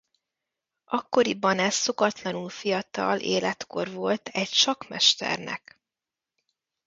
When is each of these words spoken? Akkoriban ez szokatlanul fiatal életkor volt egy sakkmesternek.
Akkoriban 0.87 1.59
ez 1.59 1.73
szokatlanul 1.73 2.49
fiatal 2.49 3.19
életkor 3.19 3.91
volt 3.91 4.27
egy 4.27 4.49
sakkmesternek. 4.49 5.79